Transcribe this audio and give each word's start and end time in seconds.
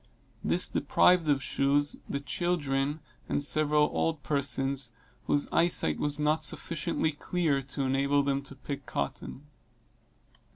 This 0.43 0.67
deprived 0.67 1.27
of 1.29 1.43
shoes 1.43 1.97
the 2.09 2.19
children, 2.19 3.01
and 3.29 3.43
several 3.43 3.83
old 3.93 4.23
persons, 4.23 4.91
whose 5.27 5.47
eye 5.51 5.67
sight 5.67 5.99
was 5.99 6.19
not 6.19 6.43
sufficiently 6.43 7.11
clear 7.11 7.61
to 7.61 7.83
enable 7.83 8.23
them 8.23 8.41
to 8.41 8.55
pick 8.55 8.87
cotton. 8.87 9.45